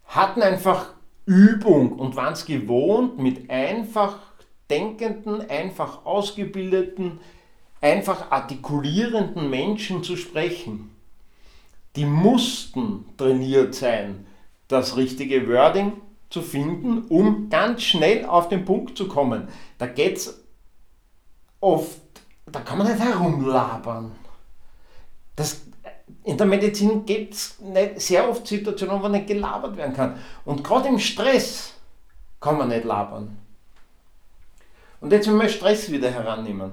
hatten 0.05 0.43
einfach 0.43 0.93
Übung 1.25 1.93
und 1.93 2.17
waren 2.17 2.35
es 2.35 2.45
gewohnt, 2.45 3.19
mit 3.19 3.49
einfach 3.49 4.19
denkenden, 4.69 5.49
einfach 5.49 6.05
ausgebildeten, 6.05 7.21
einfach 7.81 8.31
artikulierenden 8.31 9.49
Menschen 9.49 10.03
zu 10.03 10.19
sprechen. 10.19 10.94
Die 11.97 12.05
mussten 12.05 13.07
trainiert 13.17 13.75
sein, 13.75 14.27
das 14.69 14.97
richtige 14.97 15.49
Wording 15.49 15.93
zu 16.31 16.43
finden, 16.43 17.05
um 17.09 17.49
ganz 17.49 17.83
schnell 17.83 18.25
auf 18.25 18.49
den 18.49 18.65
Punkt 18.65 18.99
zu 18.99 19.07
kommen. 19.07 19.49
Da 19.79 19.87
geht 19.87 20.17
es 20.17 20.43
oft, 21.61 22.01
da 22.47 22.61
kann 22.61 22.79
man 22.79 22.89
nicht 22.89 22.99
herumlabern. 22.99 24.13
Das, 25.37 25.63
in 26.25 26.37
der 26.37 26.47
Medizin 26.47 27.07
gibt 27.07 27.35
es 27.35 27.59
sehr 27.97 28.29
oft 28.29 28.47
Situationen, 28.47 29.03
wo 29.03 29.09
nicht 29.09 29.29
gelabert 29.29 29.77
werden 29.77 29.95
kann. 29.95 30.19
Und 30.45 30.65
gerade 30.65 30.89
im 30.89 30.99
Stress 30.99 31.75
kann 32.41 32.59
man 32.59 32.69
nicht 32.69 32.85
labern. 32.85 33.39
Und 35.01 35.13
jetzt 35.13 35.29
will 35.29 35.39
wir 35.39 35.49
Stress 35.49 35.91
wieder 35.93 36.11
herannehmen. 36.11 36.73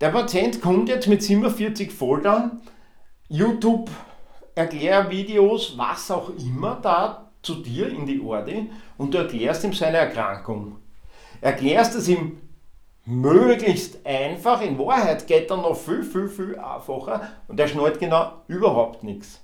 Der 0.00 0.08
Patient 0.08 0.62
kommt 0.62 0.88
jetzt 0.88 1.08
mit 1.08 1.22
47 1.22 1.90
Folder, 1.90 2.52
YouTube, 3.28 3.90
Erklärvideos, 4.60 5.76
was 5.78 6.10
auch 6.10 6.30
immer 6.36 6.78
da 6.82 7.30
zu 7.40 7.56
dir 7.56 7.88
in 7.88 8.04
die 8.04 8.20
Orde 8.20 8.66
und 8.98 9.14
du 9.14 9.18
erklärst 9.18 9.64
ihm 9.64 9.72
seine 9.72 9.96
Erkrankung. 9.96 10.76
Erklärst 11.40 11.94
es 11.94 12.08
ihm 12.08 12.38
möglichst 13.06 14.04
einfach. 14.04 14.60
In 14.60 14.78
Wahrheit 14.78 15.26
geht 15.26 15.50
er 15.50 15.56
noch 15.56 15.74
viel, 15.74 16.02
viel, 16.02 16.28
viel 16.28 16.58
einfacher 16.58 17.30
und 17.48 17.58
er 17.58 17.68
schnallt 17.68 17.98
genau 17.98 18.32
überhaupt 18.48 19.02
nichts. 19.02 19.40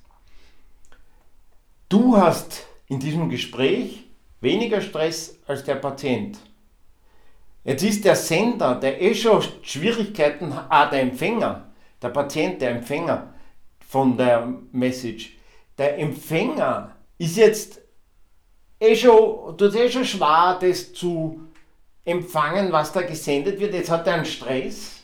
Du 1.88 2.16
hast 2.16 2.66
in 2.88 3.00
diesem 3.00 3.30
Gespräch 3.30 4.04
weniger 4.42 4.82
Stress 4.82 5.38
als 5.46 5.64
der 5.64 5.76
Patient. 5.76 6.38
Jetzt 7.64 7.82
ist 7.82 8.04
der 8.04 8.16
Sender, 8.16 8.74
der 8.74 9.00
eh 9.00 9.14
schon 9.14 9.42
Schwierigkeiten 9.62 10.54
hat, 10.54 10.66
ah, 10.68 10.86
der 10.90 11.00
Empfänger, 11.00 11.68
der 12.02 12.10
Patient, 12.10 12.60
der 12.60 12.72
Empfänger 12.72 13.32
von 13.88 14.16
der 14.16 14.52
Message. 14.72 15.36
Der 15.78 15.98
Empfänger 15.98 16.96
ist 17.18 17.36
jetzt 17.36 17.80
eh 18.80 18.96
schon, 18.96 19.56
tut 19.56 19.74
eh 19.74 19.90
schon 19.90 20.04
schwer, 20.04 20.58
das 20.60 20.92
zu 20.92 21.40
empfangen, 22.04 22.72
was 22.72 22.92
da 22.92 23.02
gesendet 23.02 23.60
wird. 23.60 23.74
Jetzt 23.74 23.90
hat 23.90 24.06
er 24.06 24.14
einen 24.14 24.24
Stress 24.24 25.02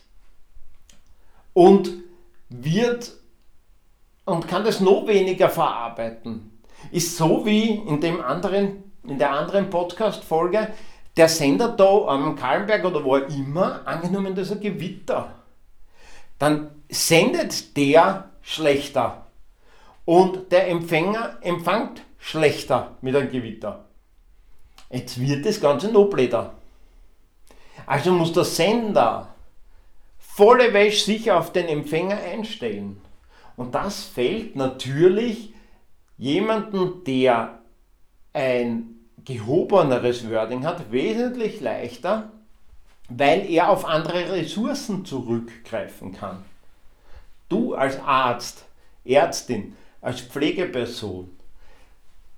und 1.52 1.90
wird 2.48 3.12
und 4.24 4.46
kann 4.48 4.64
das 4.64 4.80
noch 4.80 5.06
weniger 5.06 5.48
verarbeiten. 5.48 6.60
Ist 6.90 7.16
so 7.16 7.44
wie 7.46 7.70
in, 7.70 8.00
dem 8.00 8.20
anderen, 8.20 8.84
in 9.04 9.18
der 9.18 9.30
anderen 9.30 9.70
Podcast-Folge, 9.70 10.68
der 11.16 11.28
Sender 11.28 11.68
da 11.68 12.06
am 12.06 12.36
Kallenberg 12.36 12.84
oder 12.84 13.04
wo 13.04 13.16
immer, 13.16 13.86
angenommen, 13.86 14.34
dass 14.34 14.50
er 14.50 14.56
Gewitter, 14.56 15.34
dann 16.38 16.70
sendet 16.88 17.76
der 17.76 18.31
schlechter 18.42 19.26
und 20.04 20.52
der 20.52 20.68
Empfänger 20.68 21.38
empfängt 21.40 22.02
schlechter 22.18 22.96
mit 23.00 23.16
einem 23.16 23.30
Gewitter. 23.30 23.86
Jetzt 24.90 25.20
wird 25.20 25.46
das 25.46 25.60
Ganze 25.60 25.90
noch 25.90 26.06
blöder. 26.06 26.54
Also 27.86 28.12
muss 28.12 28.32
der 28.32 28.44
Sender 28.44 29.34
volle 30.18 30.72
Wäsche 30.72 31.04
sicher 31.04 31.38
auf 31.38 31.52
den 31.52 31.68
Empfänger 31.68 32.18
einstellen. 32.18 33.00
Und 33.56 33.74
das 33.74 34.04
fällt 34.04 34.56
natürlich 34.56 35.54
jemanden, 36.16 37.04
der 37.04 37.60
ein 38.32 39.00
gehobeneres 39.24 40.28
Wording 40.30 40.64
hat, 40.64 40.90
wesentlich 40.90 41.60
leichter, 41.60 42.32
weil 43.08 43.50
er 43.50 43.70
auf 43.70 43.84
andere 43.84 44.32
Ressourcen 44.32 45.04
zurückgreifen 45.04 46.12
kann. 46.12 46.44
Du 47.52 47.74
als 47.74 48.00
Arzt, 48.00 48.64
Ärztin, 49.04 49.76
als 50.00 50.22
Pflegeperson, 50.22 51.28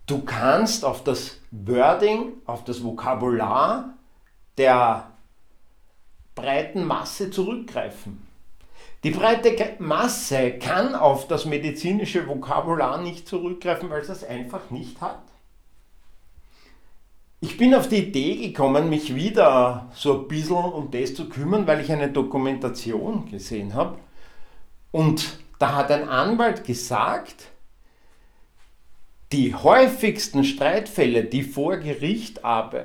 du 0.06 0.24
kannst 0.24 0.84
auf 0.84 1.04
das 1.04 1.38
Wording, 1.52 2.32
auf 2.46 2.64
das 2.64 2.82
Vokabular 2.82 3.94
der 4.58 5.12
breiten 6.34 6.84
Masse 6.84 7.30
zurückgreifen. 7.30 8.26
Die 9.04 9.12
breite 9.12 9.76
Masse 9.78 10.58
kann 10.58 10.96
auf 10.96 11.28
das 11.28 11.44
medizinische 11.44 12.26
Vokabular 12.26 13.00
nicht 13.00 13.28
zurückgreifen, 13.28 13.90
weil 13.90 14.00
es 14.00 14.08
das 14.08 14.24
einfach 14.24 14.70
nicht 14.70 15.00
hat. 15.00 15.22
Ich 17.40 17.56
bin 17.56 17.72
auf 17.76 17.88
die 17.88 18.08
Idee 18.08 18.48
gekommen, 18.48 18.90
mich 18.90 19.14
wieder 19.14 19.92
so 19.94 20.22
ein 20.22 20.26
bisschen 20.26 20.56
um 20.56 20.90
das 20.90 21.14
zu 21.14 21.28
kümmern, 21.28 21.68
weil 21.68 21.82
ich 21.82 21.92
eine 21.92 22.10
Dokumentation 22.10 23.30
gesehen 23.30 23.74
habe. 23.74 23.98
Und 24.94 25.38
da 25.58 25.74
hat 25.74 25.90
ein 25.90 26.08
Anwalt 26.08 26.62
gesagt, 26.64 27.48
die 29.32 29.52
häufigsten 29.52 30.44
Streitfälle, 30.44 31.24
die 31.24 31.42
vor 31.42 31.78
Gericht 31.78 32.42
äh, 32.44 32.84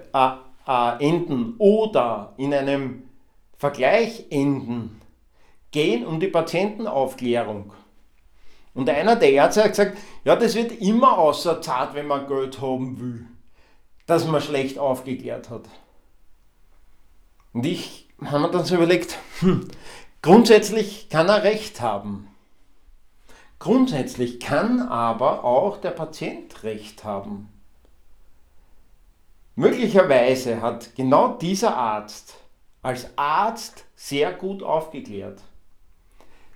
äh, 0.67 1.07
enden 1.07 1.53
oder 1.59 2.33
in 2.37 2.53
einem 2.53 3.03
Vergleich 3.57 4.25
enden, 4.31 4.99
gehen 5.69 6.03
um 6.03 6.19
die 6.19 6.27
Patientenaufklärung. 6.27 7.73
Und 8.73 8.89
einer 8.89 9.15
der 9.15 9.31
Ärzte 9.31 9.63
hat 9.63 9.71
gesagt, 9.71 9.97
ja, 10.23 10.35
das 10.35 10.55
wird 10.55 10.71
immer 10.81 11.17
außer 11.17 11.61
Zart, 11.61 11.93
wenn 11.93 12.07
man 12.07 12.27
Geld 12.27 12.59
haben 12.59 12.99
will 12.99 13.27
dass 14.09 14.25
man 14.25 14.41
schlecht 14.41 14.79
aufgeklärt 14.79 15.51
hat. 15.51 15.69
Und 17.53 17.63
ich 17.65 18.07
habe 18.25 18.39
mir 18.39 18.49
dann 18.49 18.65
so 18.65 18.75
überlegt, 18.75 19.19
hm, 19.39 19.67
grundsätzlich 20.21 21.09
kann 21.09 21.29
er 21.29 21.43
recht 21.43 21.81
haben. 21.81 22.27
Grundsätzlich 23.59 24.39
kann 24.39 24.81
aber 24.81 25.43
auch 25.43 25.81
der 25.81 25.91
Patient 25.91 26.63
recht 26.63 27.03
haben. 27.03 27.49
Möglicherweise 29.55 30.61
hat 30.61 30.95
genau 30.95 31.33
dieser 31.33 31.75
Arzt 31.75 32.35
als 32.81 33.09
Arzt 33.17 33.83
sehr 33.95 34.31
gut 34.31 34.63
aufgeklärt. 34.63 35.41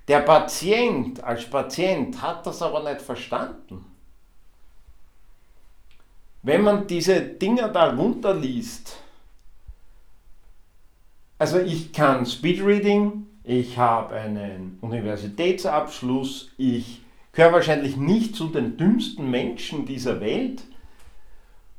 Der 0.07 0.19
Patient 0.19 1.21
als 1.23 1.49
Patient 1.49 2.21
hat 2.21 2.45
das 2.45 2.61
aber 2.61 2.83
nicht 2.83 3.01
verstanden. 3.01 3.85
Wenn 6.41 6.61
man 6.61 6.87
diese 6.87 7.21
Dinger 7.21 7.69
da 7.69 7.89
runterliest, 7.93 8.97
also 11.37 11.59
ich 11.59 11.91
kann 11.91 12.25
Speedreading, 12.25 13.27
ich 13.43 13.77
habe 13.77 14.15
einen 14.15 14.77
Universitätsabschluss, 14.81 16.51
ich 16.57 17.01
gehöre 17.33 17.53
wahrscheinlich 17.53 17.97
nicht 17.97 18.35
zu 18.35 18.47
den 18.47 18.77
dümmsten 18.77 19.29
Menschen 19.29 19.85
dieser 19.85 20.21
Welt 20.21 20.63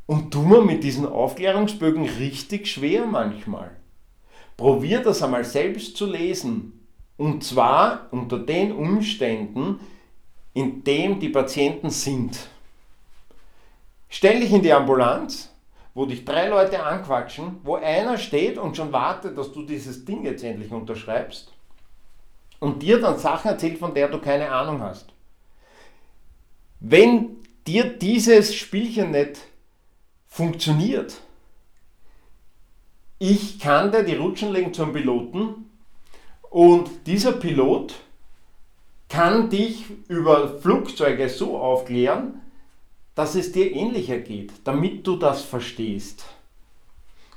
und 0.06 0.30
tue 0.30 0.46
mir 0.46 0.60
mit 0.60 0.84
diesen 0.84 1.06
Aufklärungsbögen 1.06 2.04
richtig 2.04 2.66
schwer 2.66 3.06
manchmal. 3.06 3.70
Probier 4.56 5.02
das 5.02 5.22
einmal 5.22 5.44
selbst 5.44 5.96
zu 5.96 6.06
lesen 6.06 6.86
und 7.16 7.42
zwar 7.42 8.08
unter 8.10 8.38
den 8.38 8.72
Umständen, 8.72 9.80
in 10.52 10.84
denen 10.84 11.18
die 11.18 11.30
Patienten 11.30 11.88
sind. 11.90 12.48
Stell 14.08 14.40
dich 14.40 14.52
in 14.52 14.62
die 14.62 14.72
Ambulanz, 14.72 15.50
wo 15.94 16.04
dich 16.06 16.24
drei 16.24 16.48
Leute 16.48 16.84
anquatschen, 16.84 17.60
wo 17.62 17.76
einer 17.76 18.18
steht 18.18 18.58
und 18.58 18.76
schon 18.76 18.92
wartet, 18.92 19.38
dass 19.38 19.52
du 19.52 19.62
dieses 19.64 20.04
Ding 20.04 20.24
jetzt 20.24 20.44
endlich 20.44 20.70
unterschreibst 20.70 21.53
und 22.64 22.80
dir 22.80 22.98
dann 22.98 23.18
Sachen 23.18 23.50
erzählt, 23.50 23.78
von 23.78 23.92
der 23.92 24.08
du 24.08 24.18
keine 24.18 24.50
Ahnung 24.50 24.80
hast. 24.80 25.12
Wenn 26.80 27.36
dir 27.66 27.84
dieses 27.84 28.54
Spielchen 28.54 29.10
nicht 29.10 29.38
funktioniert, 30.26 31.20
ich 33.18 33.60
kannte 33.60 34.02
die 34.02 34.16
Rutschen 34.16 34.50
legen 34.50 34.72
zum 34.72 34.94
Piloten 34.94 35.70
und 36.48 36.88
dieser 37.06 37.32
Pilot 37.32 37.96
kann 39.10 39.50
dich 39.50 39.84
über 40.08 40.58
Flugzeuge 40.58 41.28
so 41.28 41.58
aufklären, 41.58 42.40
dass 43.14 43.34
es 43.34 43.52
dir 43.52 43.72
ähnlicher 43.72 44.18
geht, 44.20 44.52
damit 44.64 45.06
du 45.06 45.16
das 45.16 45.42
verstehst. 45.42 46.24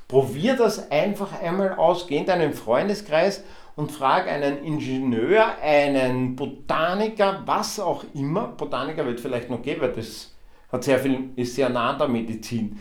Probier 0.08 0.56
das 0.56 0.90
einfach 0.90 1.38
einmal 1.42 1.74
aus, 1.74 2.08
geh 2.08 2.16
in 2.16 2.26
deinen 2.26 2.54
Freundeskreis 2.54 3.44
und 3.78 3.92
frag 3.92 4.28
einen 4.28 4.64
Ingenieur, 4.64 5.60
einen 5.62 6.36
Botaniker, 6.36 7.44
was 7.46 7.80
auch 7.80 8.04
immer. 8.14 8.48
Botaniker 8.48 9.06
wird 9.06 9.20
vielleicht 9.20 9.50
noch 9.50 9.62
geben, 9.62 9.82
weil 9.82 9.94
das 9.94 10.36
hat 10.72 10.84
sehr 10.84 11.00
viel, 11.00 11.30
ist 11.36 11.56
sehr 11.56 11.70
nah 11.70 11.92
an 11.92 12.00
der 12.00 12.08
Medizin. 12.08 12.80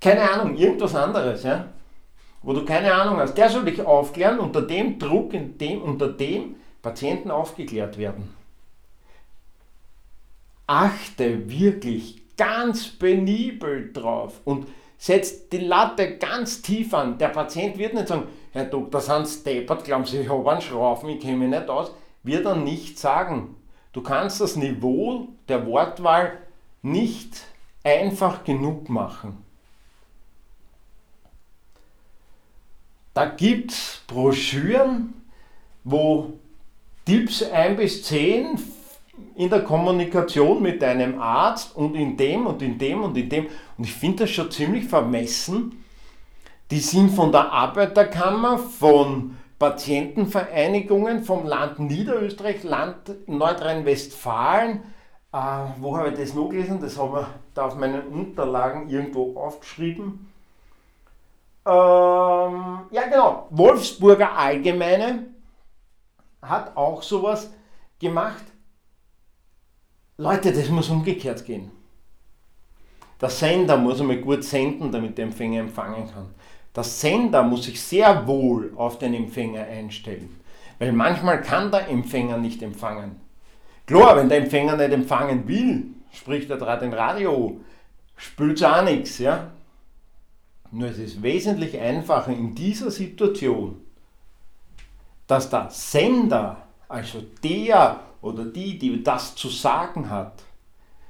Keine 0.00 0.30
Ahnung, 0.30 0.56
irgendwas 0.56 0.94
anderes, 0.94 1.42
ja? 1.42 1.68
wo 2.42 2.52
du 2.52 2.64
keine 2.64 2.94
Ahnung 2.94 3.18
hast. 3.18 3.34
Der 3.34 3.48
soll 3.48 3.64
dich 3.64 3.84
aufklären, 3.84 4.38
unter 4.38 4.62
dem 4.62 4.98
Druck, 4.98 5.34
in 5.34 5.58
dem, 5.58 5.82
unter 5.82 6.08
dem 6.08 6.54
Patienten 6.82 7.32
aufgeklärt 7.32 7.98
werden. 7.98 8.32
Achte 10.68 11.50
wirklich 11.50 12.22
ganz 12.36 12.86
penibel 12.86 13.92
drauf 13.92 14.40
und 14.44 14.68
setzt 14.98 15.52
die 15.52 15.58
Latte 15.58 16.16
ganz 16.18 16.62
tief 16.62 16.94
an. 16.94 17.18
Der 17.18 17.28
Patient 17.28 17.76
wird 17.76 17.94
nicht 17.94 18.06
sagen, 18.06 18.28
Herr 18.52 18.64
Doktor, 18.64 19.00
sind 19.00 19.26
steppert, 19.26 19.84
glauben 19.84 20.04
Sie, 20.04 20.18
ich 20.18 20.28
habe 20.28 20.50
einen 20.50 20.60
Schraufen, 20.60 21.08
ich 21.10 21.20
kenne 21.20 21.36
mich 21.36 21.50
nicht 21.50 21.68
aus. 21.68 21.92
Wird 22.22 22.46
er 22.46 22.56
nicht 22.56 22.98
sagen. 22.98 23.56
Du 23.92 24.02
kannst 24.02 24.40
das 24.40 24.56
Niveau 24.56 25.28
der 25.48 25.66
Wortwahl 25.66 26.38
nicht 26.82 27.46
einfach 27.82 28.44
genug 28.44 28.88
machen. 28.88 29.44
Da 33.14 33.24
gibt 33.26 33.72
es 33.72 34.02
Broschüren, 34.06 35.14
wo 35.82 36.34
Tipps 37.04 37.42
1 37.42 37.76
bis 37.76 38.02
10 38.04 38.60
in 39.34 39.50
der 39.50 39.64
Kommunikation 39.64 40.62
mit 40.62 40.82
deinem 40.82 41.20
Arzt 41.20 41.74
und 41.74 41.94
in 41.94 42.16
dem 42.16 42.46
und 42.46 42.62
in 42.62 42.78
dem 42.78 43.02
und 43.02 43.16
in 43.16 43.28
dem. 43.28 43.46
Und 43.76 43.84
ich 43.84 43.94
finde 43.94 44.24
das 44.24 44.30
schon 44.30 44.50
ziemlich 44.50 44.84
vermessen. 44.84 45.84
Die 46.70 46.80
sind 46.80 47.10
von 47.10 47.32
der 47.32 47.50
Arbeiterkammer, 47.50 48.58
von 48.58 49.36
Patientenvereinigungen, 49.58 51.24
vom 51.24 51.46
Land 51.46 51.78
Niederösterreich, 51.78 52.62
Land 52.62 53.28
Nordrhein-Westfalen. 53.28 54.82
Äh, 55.32 55.36
wo 55.78 55.96
habe 55.96 56.10
ich 56.10 56.18
das 56.18 56.34
noch 56.34 56.48
gelesen? 56.48 56.80
Das 56.80 56.98
habe 56.98 57.20
ich 57.22 57.26
da 57.54 57.66
auf 57.66 57.74
meinen 57.74 58.06
Unterlagen 58.08 58.88
irgendwo 58.88 59.38
aufgeschrieben. 59.38 60.30
Ähm, 61.66 62.80
ja, 62.90 63.06
genau. 63.10 63.46
Wolfsburger 63.50 64.36
Allgemeine 64.36 65.26
hat 66.42 66.76
auch 66.76 67.02
sowas 67.02 67.50
gemacht. 67.98 68.44
Leute, 70.18 70.52
das 70.52 70.68
muss 70.68 70.88
umgekehrt 70.90 71.44
gehen. 71.44 71.77
Der 73.20 73.30
Sender 73.30 73.76
muss 73.76 74.00
einmal 74.00 74.18
gut 74.18 74.44
senden, 74.44 74.92
damit 74.92 75.18
der 75.18 75.26
Empfänger 75.26 75.60
empfangen 75.60 76.08
kann. 76.12 76.26
Der 76.74 76.84
Sender 76.84 77.42
muss 77.42 77.64
sich 77.64 77.80
sehr 77.80 78.26
wohl 78.26 78.72
auf 78.76 78.98
den 78.98 79.14
Empfänger 79.14 79.64
einstellen, 79.64 80.38
weil 80.78 80.92
manchmal 80.92 81.42
kann 81.42 81.70
der 81.70 81.88
Empfänger 81.88 82.38
nicht 82.38 82.62
empfangen. 82.62 83.16
Klar, 83.86 84.16
wenn 84.16 84.28
der 84.28 84.38
Empfänger 84.38 84.76
nicht 84.76 84.92
empfangen 84.92 85.48
will, 85.48 85.86
spricht 86.12 86.50
er 86.50 86.58
gerade 86.58 86.84
ein 86.84 86.92
Radio, 86.92 87.60
spült 88.16 88.62
auch 88.62 88.84
nichts. 88.84 89.18
Ja? 89.18 89.50
Nur 90.70 90.90
es 90.90 90.98
ist 90.98 91.22
wesentlich 91.22 91.78
einfacher 91.78 92.32
in 92.32 92.54
dieser 92.54 92.90
Situation, 92.90 93.80
dass 95.26 95.50
der 95.50 95.70
Sender, 95.70 96.68
also 96.88 97.22
der 97.42 98.00
oder 98.20 98.44
die, 98.44 98.78
die 98.78 99.02
das 99.02 99.34
zu 99.34 99.48
sagen 99.48 100.10
hat, 100.10 100.42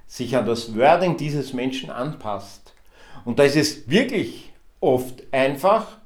sich 0.09 0.37
an 0.37 0.47
das 0.47 0.75
Wording 0.75 1.16
dieses 1.16 1.53
Menschen 1.53 1.90
anpasst. 1.90 2.75
Und 3.25 3.38
da 3.38 3.44
ist 3.44 3.57
es 3.57 3.88
wirklich 3.88 4.53
oft 4.81 5.23
einfach, 5.33 5.99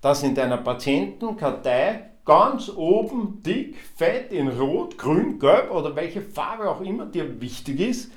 dass 0.00 0.22
in 0.22 0.34
deiner 0.34 0.58
Patientenkartei 0.58 2.10
ganz 2.24 2.68
oben 2.68 3.42
dick, 3.42 3.76
fett 3.96 4.32
in 4.32 4.48
Rot, 4.48 4.98
Grün, 4.98 5.38
Gelb 5.38 5.70
oder 5.70 5.96
welche 5.96 6.20
Farbe 6.20 6.68
auch 6.68 6.82
immer 6.82 7.06
dir 7.06 7.40
wichtig 7.40 7.80
ist, 7.80 8.12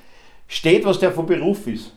steht, 0.46 0.84
was 0.84 0.98
der 0.98 1.12
von 1.12 1.26
Beruf 1.26 1.66
ist. 1.66 1.92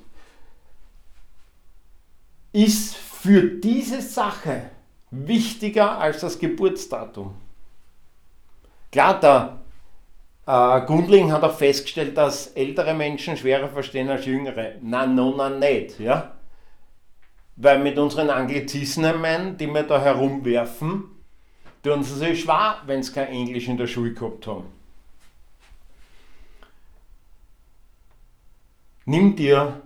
Ist 2.54 2.96
für 2.96 3.42
diese 3.42 4.02
Sache 4.02 4.70
wichtiger 5.12 5.98
als 5.98 6.22
das 6.22 6.40
Geburtsdatum. 6.40 7.34
Klar, 8.92 9.20
der 9.20 9.63
äh, 10.46 10.82
Gundling 10.86 11.32
hat 11.32 11.44
auch 11.44 11.56
festgestellt, 11.56 12.18
dass 12.18 12.48
ältere 12.48 12.94
Menschen 12.94 13.38
schwerer 13.38 13.70
verstehen 13.70 14.10
als 14.10 14.26
jüngere. 14.26 14.76
Na, 14.82 15.06
no, 15.06 15.34
na, 15.36 15.50
nicht. 15.50 16.00
Ja? 16.00 16.36
Weil 17.56 17.80
mit 17.80 17.98
unseren 17.98 18.30
Anglizismen, 18.30 19.58
die 19.58 19.68
wir 19.68 19.84
da 19.84 20.02
herumwerfen, 20.02 21.04
tun 21.84 22.04
sie 22.04 22.16
sich 22.16 22.42
schwer, 22.42 22.82
wenn 22.86 23.04
sie 23.04 23.14
kein 23.14 23.28
Englisch 23.28 23.68
in 23.68 23.78
der 23.78 23.88
Schule 23.88 24.14
gehabt 24.14 24.48
haben. 24.48 24.66
Nimm 29.06 29.36
dir 29.36 29.82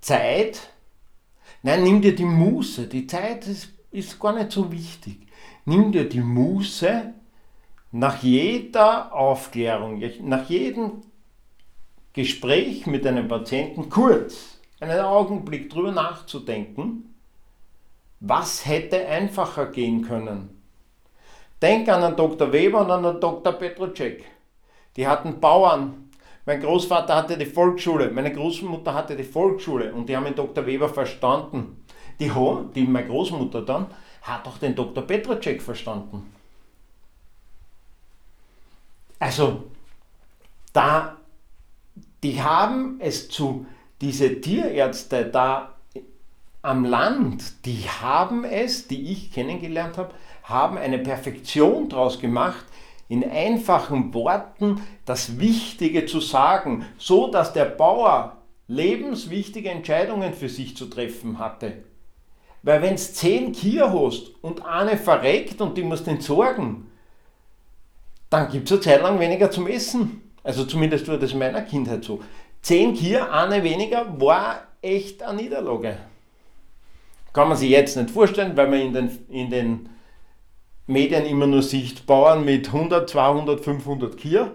Zeit, 0.00 0.68
nein, 1.62 1.82
nimm 1.82 2.02
dir 2.02 2.14
die 2.14 2.26
Muße. 2.26 2.86
Die 2.86 3.06
Zeit 3.06 3.46
ist, 3.46 3.70
ist 3.90 4.20
gar 4.20 4.34
nicht 4.34 4.52
so 4.52 4.70
wichtig. 4.70 5.26
Nimm 5.64 5.90
dir 5.90 6.06
die 6.06 6.20
Muße, 6.20 7.14
nach 7.94 8.24
jeder 8.24 9.14
Aufklärung, 9.14 10.02
nach 10.22 10.48
jedem 10.50 11.02
Gespräch 12.12 12.86
mit 12.86 13.06
einem 13.06 13.28
Patienten 13.28 13.88
kurz 13.88 14.58
einen 14.80 14.98
Augenblick 14.98 15.70
drüber 15.70 15.92
nachzudenken, 15.92 17.14
was 18.18 18.66
hätte 18.66 19.06
einfacher 19.06 19.66
gehen 19.66 20.02
können. 20.02 20.60
Denk 21.62 21.88
an 21.88 22.02
den 22.02 22.16
Dr. 22.16 22.52
Weber 22.52 22.80
und 22.80 22.90
an 22.90 23.04
den 23.04 23.20
Dr. 23.20 23.52
Petrocek. 23.52 24.24
Die 24.96 25.06
hatten 25.06 25.38
Bauern. 25.38 26.10
Mein 26.46 26.60
Großvater 26.60 27.14
hatte 27.14 27.38
die 27.38 27.46
Volksschule, 27.46 28.10
meine 28.10 28.32
Großmutter 28.32 28.92
hatte 28.92 29.14
die 29.14 29.22
Volksschule 29.22 29.94
und 29.94 30.08
die 30.08 30.16
haben 30.16 30.24
den 30.24 30.34
Dr. 30.34 30.66
Weber 30.66 30.88
verstanden. 30.88 31.84
Die, 32.18 32.30
die 32.74 32.86
meine 32.88 33.06
Großmutter 33.06 33.62
dann 33.62 33.86
hat 34.22 34.48
auch 34.48 34.58
den 34.58 34.74
Dr. 34.74 35.04
Petrocek 35.06 35.62
verstanden. 35.62 36.34
Also, 39.24 39.64
da, 40.74 41.16
die 42.22 42.42
haben 42.42 42.96
es 42.98 43.30
zu, 43.30 43.64
diese 44.02 44.42
Tierärzte 44.42 45.24
da 45.24 45.76
am 46.60 46.84
Land, 46.84 47.64
die 47.64 47.88
haben 47.88 48.44
es, 48.44 48.86
die 48.86 49.10
ich 49.10 49.32
kennengelernt 49.32 49.96
habe, 49.96 50.12
haben 50.42 50.76
eine 50.76 50.98
Perfektion 50.98 51.88
daraus 51.88 52.20
gemacht, 52.20 52.66
in 53.08 53.24
einfachen 53.26 54.12
Worten 54.12 54.82
das 55.06 55.38
Wichtige 55.38 56.04
zu 56.04 56.20
sagen, 56.20 56.84
so 56.98 57.30
dass 57.30 57.54
der 57.54 57.64
Bauer 57.64 58.36
lebenswichtige 58.68 59.70
Entscheidungen 59.70 60.34
für 60.34 60.50
sich 60.50 60.76
zu 60.76 60.84
treffen 60.84 61.38
hatte. 61.38 61.82
Weil 62.62 62.82
wenn 62.82 62.92
es 62.92 63.14
zehn 63.14 63.52
Kier 63.52 63.90
hast 63.90 64.34
und 64.42 64.66
eine 64.66 64.98
verreckt 64.98 65.62
und 65.62 65.78
die 65.78 65.82
muss 65.82 66.06
entsorgen, 66.06 66.90
dann 68.34 68.50
gibt 68.50 68.66
es 68.66 68.72
eine 68.72 68.80
Zeit 68.80 69.02
lang 69.02 69.20
weniger 69.20 69.48
zum 69.48 69.68
Essen. 69.68 70.32
Also 70.42 70.64
zumindest 70.64 71.06
war 71.06 71.18
das 71.18 71.32
in 71.32 71.38
meiner 71.38 71.62
Kindheit 71.62 72.04
so. 72.04 72.20
Zehn 72.62 72.94
Kier, 72.94 73.32
eine 73.32 73.62
weniger, 73.62 74.20
war 74.20 74.66
echt 74.82 75.22
eine 75.22 75.42
Niederlage. 75.42 75.98
Kann 77.32 77.48
man 77.48 77.56
sich 77.56 77.70
jetzt 77.70 77.96
nicht 77.96 78.10
vorstellen, 78.10 78.56
weil 78.56 78.68
man 78.68 78.80
in 78.80 78.92
den, 78.92 79.18
in 79.28 79.50
den 79.50 79.88
Medien 80.86 81.26
immer 81.26 81.46
nur 81.46 81.62
sieht, 81.62 82.06
Bauern 82.06 82.44
mit 82.44 82.66
100, 82.66 83.08
200, 83.08 83.60
500 83.60 84.16
Kier. 84.16 84.52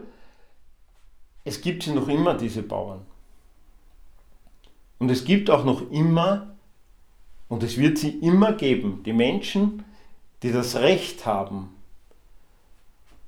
Es 1.46 1.62
gibt 1.62 1.84
sie 1.84 1.94
noch 1.94 2.10
immer, 2.10 2.34
diese 2.34 2.64
Bauern. 2.64 3.06
Und 4.98 5.10
es 5.10 5.24
gibt 5.24 5.50
auch 5.50 5.64
noch 5.64 5.90
immer, 5.90 6.56
und 7.48 7.64
es 7.64 7.78
wird 7.78 7.98
sie 7.98 8.20
immer 8.20 8.52
geben, 8.54 9.04
die 9.06 9.14
Menschen, 9.14 9.86
die 10.44 10.52
das 10.52 10.76
Recht 10.76 11.26
haben 11.26 11.79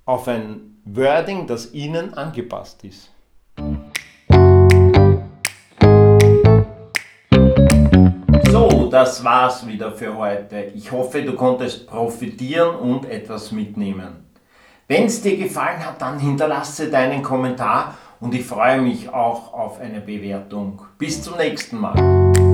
auf 0.06 0.28
ein 0.28 0.82
Wording, 0.86 1.48
das 1.48 1.74
ihnen 1.74 2.14
angepasst 2.14 2.84
ist. 2.84 3.12
So, 8.52 8.90
das 8.90 9.24
war's 9.24 9.66
wieder 9.68 9.92
für 9.92 10.18
heute. 10.18 10.72
Ich 10.76 10.92
hoffe, 10.92 11.22
du 11.22 11.34
konntest 11.34 11.88
profitieren 11.88 12.76
und 12.76 13.06
etwas 13.06 13.52
mitnehmen. 13.52 14.26
Wenn 14.88 15.06
es 15.06 15.22
dir 15.22 15.38
gefallen 15.38 15.86
hat, 15.86 16.02
dann 16.02 16.20
hinterlasse 16.20 16.90
deinen 16.90 17.24
Kommentar 17.24 17.96
und 18.20 18.34
ich 18.36 18.46
freue 18.46 18.82
mich 18.82 19.08
auch 19.10 19.54
auf 19.54 19.80
eine 19.80 20.02
Bewertung. 20.02 20.82
Bis 20.98 21.22
zum 21.24 21.38
nächsten 21.38 21.78
Mal. 21.78 22.51